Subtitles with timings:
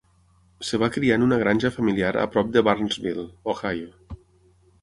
[0.63, 4.19] Es va criar en una granja familiar a prop de Barnesville, Ohio.